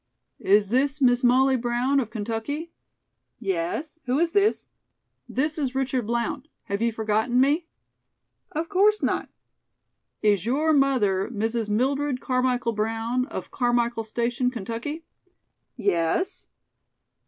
"Is 0.39 0.69
this 0.69 0.99
Miss 0.99 1.23
Molly 1.23 1.55
Brown 1.55 1.99
of 1.99 2.09
Kentucky?" 2.09 2.71
"Yes. 3.37 3.99
Who 4.07 4.17
is 4.17 4.31
this?" 4.31 4.67
"This 5.29 5.59
is 5.59 5.75
Richard 5.75 6.07
Blount. 6.07 6.47
Have 6.63 6.81
you 6.81 6.91
forgotten 6.91 7.39
me?" 7.39 7.67
"Of 8.51 8.67
course 8.67 9.03
not." 9.03 9.29
"Is 10.23 10.43
your 10.43 10.73
mother 10.73 11.29
Mrs. 11.29 11.69
Mildred 11.69 12.19
Carmichael 12.19 12.73
Brown, 12.73 13.27
of 13.27 13.51
Carmichael 13.51 14.03
Station, 14.03 14.49
Kentucky?" 14.49 15.05
"Yes." 15.77 16.47